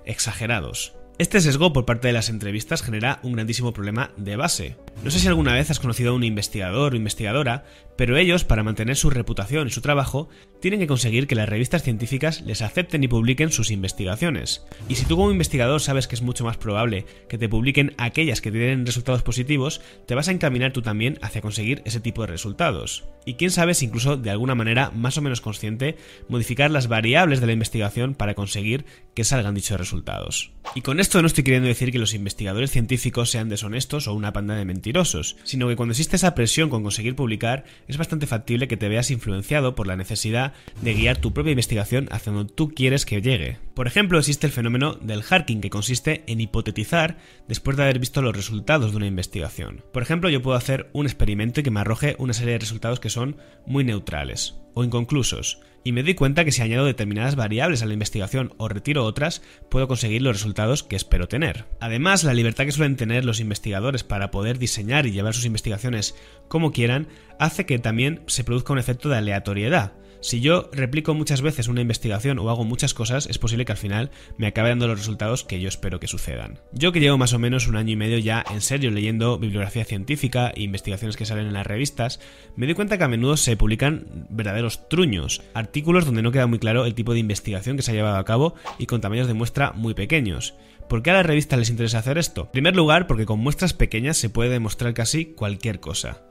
exagerados. 0.05 0.93
Este 1.17 1.39
sesgo 1.39 1.71
por 1.71 1.85
parte 1.85 2.07
de 2.07 2.13
las 2.13 2.29
entrevistas 2.29 2.81
genera 2.81 3.19
un 3.21 3.33
grandísimo 3.33 3.73
problema 3.73 4.11
de 4.17 4.37
base. 4.37 4.77
No 5.03 5.11
sé 5.11 5.19
si 5.19 5.27
alguna 5.27 5.53
vez 5.53 5.69
has 5.69 5.79
conocido 5.79 6.11
a 6.11 6.15
un 6.15 6.23
investigador 6.23 6.93
o 6.93 6.95
investigadora, 6.95 7.63
pero 7.95 8.17
ellos, 8.17 8.43
para 8.43 8.63
mantener 8.63 8.95
su 8.95 9.11
reputación 9.11 9.67
y 9.67 9.71
su 9.71 9.81
trabajo, 9.81 10.29
tienen 10.61 10.79
que 10.79 10.87
conseguir 10.87 11.27
que 11.27 11.35
las 11.35 11.49
revistas 11.49 11.83
científicas 11.83 12.41
les 12.41 12.61
acepten 12.61 13.03
y 13.03 13.07
publiquen 13.07 13.51
sus 13.51 13.71
investigaciones. 13.71 14.65
Y 14.87 14.95
si 14.95 15.05
tú 15.05 15.17
como 15.17 15.31
investigador 15.31 15.81
sabes 15.81 16.07
que 16.07 16.15
es 16.15 16.21
mucho 16.21 16.45
más 16.45 16.57
probable 16.57 17.05
que 17.27 17.37
te 17.37 17.49
publiquen 17.49 17.93
aquellas 17.97 18.41
que 18.41 18.51
tienen 18.51 18.85
resultados 18.85 19.23
positivos, 19.23 19.81
te 20.05 20.15
vas 20.15 20.27
a 20.27 20.31
encaminar 20.31 20.71
tú 20.71 20.81
también 20.81 21.17
hacia 21.21 21.41
conseguir 21.41 21.81
ese 21.85 21.99
tipo 21.99 22.21
de 22.21 22.27
resultados. 22.27 23.03
Y 23.25 23.33
quién 23.33 23.51
sabe 23.51 23.73
si 23.73 23.85
incluso 23.85 24.17
de 24.17 24.29
alguna 24.29 24.55
manera 24.55 24.91
más 24.91 25.17
o 25.17 25.21
menos 25.21 25.41
consciente 25.41 25.97
modificar 26.29 26.71
las 26.71 26.87
variables 26.87 27.41
de 27.41 27.47
la 27.47 27.53
investigación 27.53 28.13
para 28.13 28.35
conseguir 28.35 28.85
que 29.13 29.23
salgan 29.23 29.55
dichos 29.55 29.79
resultados. 29.79 30.51
Y 30.75 30.81
con 30.81 30.99
esto 30.99 31.21
no 31.21 31.27
estoy 31.27 31.43
queriendo 31.43 31.67
decir 31.67 31.91
que 31.91 31.99
los 31.99 32.13
investigadores 32.13 32.71
científicos 32.71 33.29
sean 33.29 33.49
deshonestos 33.49 34.07
o 34.07 34.13
una 34.13 34.31
panda 34.31 34.55
de 34.55 34.65
mentirosos, 34.65 35.35
sino 35.43 35.67
que 35.67 35.75
cuando 35.75 35.91
existe 35.91 36.15
esa 36.15 36.35
presión 36.35 36.69
con 36.69 36.83
conseguir 36.83 37.15
publicar, 37.15 37.65
es 37.87 37.97
bastante 37.97 38.27
factible 38.27 38.67
que 38.67 38.77
te 38.77 38.87
veas 38.87 39.11
influenciado 39.11 39.75
por 39.75 39.87
la 39.87 39.95
necesidad 39.95 40.50
de 40.81 40.93
guiar 40.93 41.17
tu 41.17 41.33
propia 41.33 41.51
investigación 41.51 42.07
hacia 42.11 42.31
donde 42.31 42.53
tú 42.53 42.69
quieres 42.69 43.05
que 43.05 43.21
llegue. 43.21 43.57
Por 43.73 43.87
ejemplo, 43.87 44.19
existe 44.19 44.47
el 44.47 44.53
fenómeno 44.53 44.95
del 44.95 45.23
harking, 45.23 45.61
que 45.61 45.69
consiste 45.69 46.23
en 46.27 46.41
hipotetizar 46.41 47.17
después 47.47 47.77
de 47.77 47.83
haber 47.83 47.99
visto 47.99 48.21
los 48.21 48.35
resultados 48.35 48.91
de 48.91 48.97
una 48.97 49.07
investigación. 49.07 49.83
Por 49.91 50.03
ejemplo, 50.03 50.29
yo 50.29 50.41
puedo 50.41 50.57
hacer 50.57 50.89
un 50.93 51.05
experimento 51.05 51.59
y 51.59 51.63
que 51.63 51.71
me 51.71 51.79
arroje 51.79 52.15
una 52.19 52.33
serie 52.33 52.53
de 52.53 52.59
resultados 52.59 52.99
que 52.99 53.09
son 53.09 53.37
muy 53.65 53.83
neutrales 53.83 54.55
o 54.73 54.83
inconclusos, 54.83 55.59
y 55.83 55.91
me 55.91 56.03
doy 56.03 56.13
cuenta 56.13 56.45
que 56.45 56.51
si 56.51 56.61
añado 56.61 56.85
determinadas 56.85 57.35
variables 57.35 57.81
a 57.81 57.85
la 57.85 57.93
investigación 57.93 58.53
o 58.57 58.67
retiro 58.67 59.03
otras, 59.03 59.41
puedo 59.69 59.87
conseguir 59.87 60.21
los 60.21 60.35
resultados 60.35 60.83
que 60.83 60.95
espero 60.95 61.27
tener. 61.27 61.65
Además, 61.79 62.23
la 62.23 62.33
libertad 62.33 62.65
que 62.65 62.71
suelen 62.71 62.97
tener 62.97 63.25
los 63.25 63.39
investigadores 63.39 64.03
para 64.03 64.31
poder 64.31 64.59
diseñar 64.59 65.07
y 65.07 65.11
llevar 65.11 65.33
sus 65.33 65.45
investigaciones 65.45 66.15
como 66.47 66.71
quieran, 66.71 67.07
hace 67.39 67.65
que 67.65 67.79
también 67.79 68.21
se 68.27 68.43
produzca 68.43 68.73
un 68.73 68.79
efecto 68.79 69.09
de 69.09 69.17
aleatoriedad, 69.17 69.93
si 70.21 70.39
yo 70.39 70.69
replico 70.71 71.15
muchas 71.15 71.41
veces 71.41 71.67
una 71.67 71.81
investigación 71.81 72.37
o 72.37 72.49
hago 72.49 72.63
muchas 72.63 72.93
cosas, 72.93 73.25
es 73.27 73.39
posible 73.39 73.65
que 73.65 73.71
al 73.71 73.77
final 73.77 74.11
me 74.37 74.47
acabe 74.47 74.69
dando 74.69 74.87
los 74.87 74.99
resultados 74.99 75.43
que 75.43 75.59
yo 75.59 75.67
espero 75.67 75.99
que 75.99 76.07
sucedan. 76.07 76.59
Yo 76.71 76.91
que 76.91 76.99
llevo 76.99 77.17
más 77.17 77.33
o 77.33 77.39
menos 77.39 77.67
un 77.67 77.75
año 77.75 77.91
y 77.91 77.95
medio 77.95 78.19
ya 78.19 78.45
en 78.51 78.61
serio 78.61 78.91
leyendo 78.91 79.39
bibliografía 79.39 79.83
científica 79.83 80.51
e 80.55 80.61
investigaciones 80.61 81.17
que 81.17 81.25
salen 81.25 81.47
en 81.47 81.53
las 81.53 81.65
revistas, 81.65 82.19
me 82.55 82.67
doy 82.67 82.75
cuenta 82.75 82.99
que 82.99 83.03
a 83.03 83.07
menudo 83.07 83.35
se 83.35 83.57
publican 83.57 84.27
verdaderos 84.29 84.87
truños, 84.89 85.41
artículos 85.55 86.05
donde 86.05 86.21
no 86.21 86.31
queda 86.31 86.47
muy 86.47 86.59
claro 86.59 86.85
el 86.85 86.93
tipo 86.93 87.13
de 87.13 87.19
investigación 87.19 87.75
que 87.75 87.81
se 87.81 87.91
ha 87.91 87.95
llevado 87.95 88.17
a 88.17 88.25
cabo 88.25 88.53
y 88.77 88.85
con 88.85 89.01
tamaños 89.01 89.27
de 89.27 89.33
muestra 89.33 89.71
muy 89.73 89.95
pequeños. 89.95 90.53
¿Por 90.87 91.01
qué 91.01 91.11
a 91.11 91.13
las 91.13 91.25
revistas 91.25 91.57
les 91.57 91.69
interesa 91.69 91.99
hacer 91.99 92.17
esto? 92.17 92.41
En 92.41 92.51
primer 92.51 92.75
lugar, 92.75 93.07
porque 93.07 93.25
con 93.25 93.39
muestras 93.39 93.73
pequeñas 93.73 94.17
se 94.17 94.29
puede 94.29 94.49
demostrar 94.49 94.93
casi 94.93 95.25
cualquier 95.25 95.79
cosa. 95.79 96.21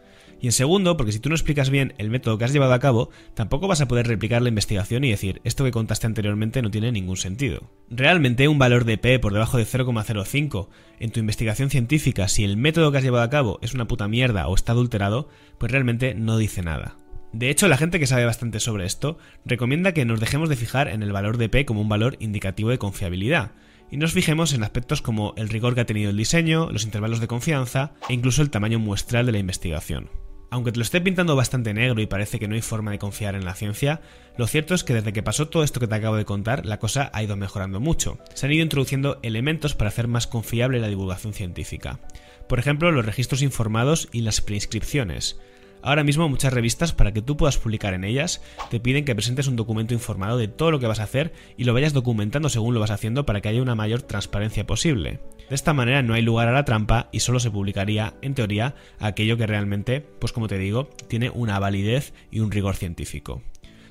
Y 0.40 0.46
en 0.46 0.52
segundo, 0.52 0.96
porque 0.96 1.12
si 1.12 1.20
tú 1.20 1.28
no 1.28 1.34
explicas 1.34 1.68
bien 1.68 1.92
el 1.98 2.08
método 2.08 2.38
que 2.38 2.44
has 2.44 2.52
llevado 2.52 2.72
a 2.72 2.78
cabo, 2.78 3.10
tampoco 3.34 3.68
vas 3.68 3.82
a 3.82 3.88
poder 3.88 4.06
replicar 4.06 4.40
la 4.40 4.48
investigación 4.48 5.04
y 5.04 5.10
decir, 5.10 5.42
esto 5.44 5.64
que 5.64 5.70
contaste 5.70 6.06
anteriormente 6.06 6.62
no 6.62 6.70
tiene 6.70 6.92
ningún 6.92 7.18
sentido. 7.18 7.70
Realmente 7.90 8.48
un 8.48 8.58
valor 8.58 8.86
de 8.86 8.96
P 8.96 9.18
por 9.18 9.34
debajo 9.34 9.58
de 9.58 9.66
0,05 9.66 10.68
en 10.98 11.10
tu 11.10 11.20
investigación 11.20 11.68
científica, 11.68 12.26
si 12.28 12.44
el 12.44 12.56
método 12.56 12.90
que 12.90 12.98
has 12.98 13.04
llevado 13.04 13.24
a 13.24 13.30
cabo 13.30 13.58
es 13.60 13.74
una 13.74 13.86
puta 13.86 14.08
mierda 14.08 14.48
o 14.48 14.54
está 14.54 14.72
adulterado, 14.72 15.28
pues 15.58 15.70
realmente 15.70 16.14
no 16.14 16.38
dice 16.38 16.62
nada. 16.62 16.96
De 17.32 17.50
hecho, 17.50 17.68
la 17.68 17.76
gente 17.76 18.00
que 18.00 18.06
sabe 18.06 18.24
bastante 18.24 18.60
sobre 18.60 18.86
esto 18.86 19.18
recomienda 19.44 19.92
que 19.92 20.04
nos 20.04 20.20
dejemos 20.20 20.48
de 20.48 20.56
fijar 20.56 20.88
en 20.88 21.02
el 21.02 21.12
valor 21.12 21.36
de 21.36 21.48
P 21.48 21.66
como 21.66 21.82
un 21.82 21.88
valor 21.88 22.16
indicativo 22.18 22.70
de 22.70 22.78
confiabilidad, 22.78 23.52
y 23.90 23.96
nos 23.96 24.12
fijemos 24.12 24.52
en 24.52 24.62
aspectos 24.62 25.02
como 25.02 25.34
el 25.36 25.48
rigor 25.48 25.74
que 25.74 25.80
ha 25.80 25.86
tenido 25.86 26.10
el 26.10 26.16
diseño, 26.16 26.70
los 26.70 26.84
intervalos 26.84 27.20
de 27.20 27.26
confianza 27.26 27.92
e 28.08 28.14
incluso 28.14 28.42
el 28.42 28.50
tamaño 28.50 28.78
muestral 28.78 29.26
de 29.26 29.32
la 29.32 29.38
investigación. 29.38 30.08
Aunque 30.50 30.72
te 30.72 30.78
lo 30.78 30.82
esté 30.82 31.00
pintando 31.00 31.36
bastante 31.36 31.72
negro 31.72 32.00
y 32.02 32.06
parece 32.06 32.40
que 32.40 32.48
no 32.48 32.56
hay 32.56 32.60
forma 32.60 32.90
de 32.90 32.98
confiar 32.98 33.36
en 33.36 33.44
la 33.44 33.54
ciencia, 33.54 34.00
lo 34.36 34.48
cierto 34.48 34.74
es 34.74 34.82
que 34.82 34.94
desde 34.94 35.12
que 35.12 35.22
pasó 35.22 35.48
todo 35.48 35.62
esto 35.62 35.78
que 35.78 35.86
te 35.86 35.94
acabo 35.94 36.16
de 36.16 36.24
contar, 36.24 36.66
la 36.66 36.80
cosa 36.80 37.08
ha 37.12 37.22
ido 37.22 37.36
mejorando 37.36 37.78
mucho. 37.78 38.18
Se 38.34 38.46
han 38.46 38.52
ido 38.52 38.64
introduciendo 38.64 39.20
elementos 39.22 39.76
para 39.76 39.88
hacer 39.88 40.08
más 40.08 40.26
confiable 40.26 40.80
la 40.80 40.88
divulgación 40.88 41.34
científica. 41.34 42.00
Por 42.48 42.58
ejemplo, 42.58 42.90
los 42.90 43.06
registros 43.06 43.42
informados 43.42 44.08
y 44.10 44.22
las 44.22 44.40
preinscripciones. 44.40 45.38
Ahora 45.82 46.04
mismo 46.04 46.28
muchas 46.28 46.52
revistas, 46.52 46.92
para 46.92 47.12
que 47.12 47.22
tú 47.22 47.36
puedas 47.36 47.56
publicar 47.56 47.94
en 47.94 48.04
ellas, 48.04 48.42
te 48.70 48.80
piden 48.80 49.04
que 49.04 49.14
presentes 49.14 49.46
un 49.46 49.56
documento 49.56 49.94
informado 49.94 50.36
de 50.36 50.48
todo 50.48 50.72
lo 50.72 50.80
que 50.80 50.86
vas 50.86 51.00
a 51.00 51.04
hacer 51.04 51.32
y 51.56 51.64
lo 51.64 51.72
vayas 51.72 51.92
documentando 51.92 52.48
según 52.48 52.74
lo 52.74 52.80
vas 52.80 52.90
haciendo 52.90 53.24
para 53.24 53.40
que 53.40 53.48
haya 53.48 53.62
una 53.62 53.76
mayor 53.76 54.02
transparencia 54.02 54.66
posible. 54.66 55.20
De 55.50 55.56
esta 55.56 55.74
manera 55.74 56.00
no 56.02 56.14
hay 56.14 56.22
lugar 56.22 56.46
a 56.46 56.52
la 56.52 56.64
trampa 56.64 57.08
y 57.10 57.18
solo 57.18 57.40
se 57.40 57.50
publicaría, 57.50 58.14
en 58.22 58.34
teoría, 58.34 58.76
aquello 59.00 59.36
que 59.36 59.48
realmente, 59.48 60.00
pues 60.00 60.32
como 60.32 60.46
te 60.46 60.58
digo, 60.58 60.88
tiene 61.08 61.28
una 61.30 61.58
validez 61.58 62.14
y 62.30 62.38
un 62.38 62.52
rigor 62.52 62.76
científico. 62.76 63.42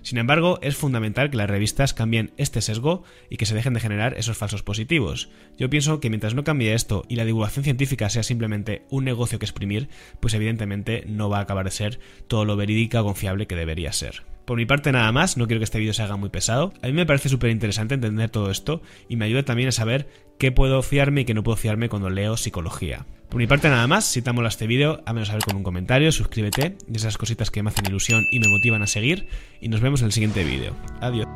Sin 0.01 0.19
embargo, 0.19 0.59
es 0.61 0.77
fundamental 0.77 1.29
que 1.29 1.35
las 1.35 1.49
revistas 1.49 1.93
cambien 1.93 2.31
este 2.37 2.61
sesgo 2.61 3.03
y 3.29 3.35
que 3.35 3.45
se 3.45 3.55
dejen 3.55 3.73
de 3.73 3.81
generar 3.81 4.13
esos 4.17 4.37
falsos 4.37 4.63
positivos. 4.63 5.29
Yo 5.57 5.69
pienso 5.69 5.99
que 5.99 6.09
mientras 6.09 6.33
no 6.33 6.45
cambie 6.45 6.73
esto 6.73 7.03
y 7.09 7.17
la 7.17 7.25
divulgación 7.25 7.65
científica 7.65 8.09
sea 8.09 8.23
simplemente 8.23 8.85
un 8.89 9.03
negocio 9.03 9.37
que 9.37 9.45
exprimir, 9.45 9.89
pues 10.21 10.33
evidentemente 10.33 11.03
no 11.07 11.29
va 11.29 11.39
a 11.39 11.41
acabar 11.41 11.65
de 11.65 11.71
ser 11.71 11.99
todo 12.27 12.45
lo 12.45 12.55
verídica 12.55 13.01
o 13.01 13.03
confiable 13.03 13.47
que 13.47 13.57
debería 13.57 13.91
ser. 13.91 14.23
Por 14.49 14.57
mi 14.57 14.65
parte 14.65 14.91
nada 14.91 15.11
más, 15.11 15.37
no 15.37 15.45
quiero 15.45 15.59
que 15.59 15.65
este 15.65 15.77
vídeo 15.77 15.93
se 15.93 16.01
haga 16.01 16.15
muy 16.15 16.29
pesado. 16.29 16.73
A 16.81 16.87
mí 16.87 16.93
me 16.93 17.05
parece 17.05 17.29
súper 17.29 17.51
interesante 17.51 17.93
entender 17.93 18.31
todo 18.31 18.49
esto 18.49 18.81
y 19.07 19.15
me 19.15 19.25
ayuda 19.25 19.43
también 19.43 19.69
a 19.69 19.71
saber 19.71 20.09
qué 20.39 20.51
puedo 20.51 20.81
fiarme 20.81 21.21
y 21.21 21.25
qué 21.25 21.35
no 21.35 21.43
puedo 21.43 21.55
fiarme 21.55 21.87
cuando 21.87 22.09
leo 22.09 22.35
psicología. 22.35 23.05
Por 23.29 23.37
mi 23.37 23.45
parte 23.45 23.69
nada 23.69 23.85
más, 23.85 24.05
si 24.05 24.23
te 24.23 24.31
mola 24.31 24.49
este 24.49 24.65
vídeo, 24.65 25.03
házmelo 25.05 25.27
saber 25.27 25.43
con 25.43 25.55
un 25.55 25.61
comentario, 25.61 26.11
suscríbete, 26.11 26.77
y 26.91 26.97
esas 26.97 27.19
cositas 27.19 27.51
que 27.51 27.61
me 27.61 27.69
hacen 27.69 27.85
ilusión 27.85 28.23
y 28.31 28.39
me 28.39 28.47
motivan 28.49 28.81
a 28.81 28.87
seguir, 28.87 29.27
y 29.61 29.69
nos 29.69 29.81
vemos 29.81 30.01
en 30.01 30.07
el 30.07 30.13
siguiente 30.13 30.43
vídeo. 30.43 30.75
Adiós. 30.99 31.27